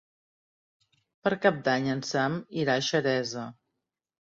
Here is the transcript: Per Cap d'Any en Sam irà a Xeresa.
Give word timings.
Per 1.29 1.33
Cap 1.45 1.61
d'Any 1.69 1.93
en 1.95 2.03
Sam 2.15 2.41
irà 2.67 2.79
a 2.83 2.87
Xeresa. 2.93 3.51